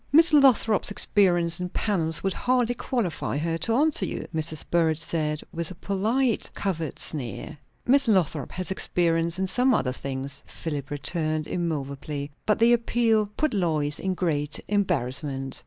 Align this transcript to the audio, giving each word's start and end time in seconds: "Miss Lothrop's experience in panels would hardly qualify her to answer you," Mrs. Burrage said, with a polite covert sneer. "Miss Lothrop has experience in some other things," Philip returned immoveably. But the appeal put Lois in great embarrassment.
"Miss 0.11 0.33
Lothrop's 0.33 0.89
experience 0.89 1.59
in 1.59 1.69
panels 1.69 2.23
would 2.23 2.33
hardly 2.33 2.73
qualify 2.73 3.37
her 3.37 3.55
to 3.59 3.75
answer 3.75 4.03
you," 4.03 4.27
Mrs. 4.33 4.65
Burrage 4.71 4.97
said, 4.97 5.41
with 5.53 5.69
a 5.69 5.75
polite 5.75 6.49
covert 6.55 6.97
sneer. 6.97 7.55
"Miss 7.85 8.07
Lothrop 8.07 8.51
has 8.53 8.71
experience 8.71 9.37
in 9.37 9.45
some 9.45 9.75
other 9.75 9.93
things," 9.93 10.41
Philip 10.47 10.89
returned 10.89 11.45
immoveably. 11.45 12.31
But 12.47 12.57
the 12.57 12.73
appeal 12.73 13.29
put 13.37 13.53
Lois 13.53 13.99
in 13.99 14.15
great 14.15 14.59
embarrassment. 14.67 15.59